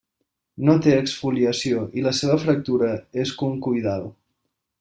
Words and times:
No 0.69 0.73
té 0.85 0.95
exfoliació 1.01 1.83
i 2.01 2.07
la 2.07 2.15
seva 2.23 2.39
fractura 2.47 2.91
és 3.25 3.37
concoidal. 3.43 4.13